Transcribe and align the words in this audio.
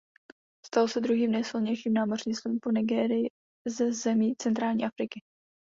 Stalo 0.65 0.87
se 0.87 1.01
druhým 1.01 1.31
nejsilnějším 1.31 1.93
námořnictvem 1.93 2.59
po 2.61 2.71
Nigérii 2.71 3.29
ze 3.67 3.91
zemí 3.93 4.35
centrální 4.37 4.85
Afriky. 4.85 5.21